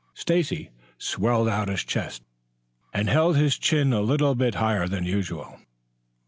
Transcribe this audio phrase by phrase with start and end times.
[0.15, 2.23] Stacy swelled out his chest
[2.91, 5.59] and held his chin a little bit higher than usual.